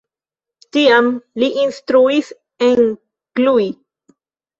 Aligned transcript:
Tiam 0.77 1.09
li 1.43 1.49
instruis 1.63 2.31
en 2.69 2.81
Cluj. 3.41 3.67